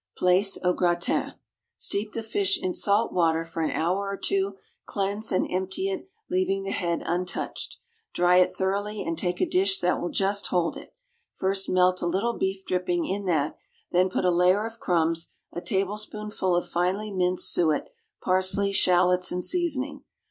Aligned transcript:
=Plaice, 0.17 0.57
au 0.63 0.73
Gratin.= 0.73 1.33
Steep 1.77 2.13
the 2.13 2.23
fish 2.23 2.59
in 2.59 2.73
salt 2.73 3.13
water 3.13 3.45
for 3.45 3.61
an 3.61 3.69
hour 3.69 4.07
or 4.09 4.17
two, 4.17 4.55
cleanse 4.87 5.31
and 5.31 5.45
empty 5.51 5.89
it, 5.91 6.09
leaving 6.27 6.63
the 6.63 6.71
head 6.71 7.03
untouched. 7.05 7.77
Dry 8.11 8.37
it 8.37 8.51
thoroughly, 8.51 9.03
and 9.03 9.15
take 9.15 9.39
a 9.39 9.45
dish 9.45 9.79
that 9.79 10.01
will 10.01 10.09
just 10.09 10.47
hold 10.47 10.75
it. 10.75 10.95
First 11.35 11.69
melt 11.69 12.01
a 12.01 12.07
little 12.07 12.33
beef 12.35 12.65
dripping 12.65 13.05
in 13.05 13.25
that, 13.25 13.57
then 13.91 14.09
put 14.09 14.25
a 14.25 14.31
layer 14.31 14.65
of 14.65 14.79
crumbs, 14.79 15.33
a 15.53 15.61
tablespoonful 15.61 16.55
of 16.55 16.67
finely 16.67 17.11
minced 17.11 17.53
suet, 17.53 17.87
parsley, 18.23 18.71
shallots, 18.71 19.31
and 19.31 19.43
seasoning. 19.43 20.03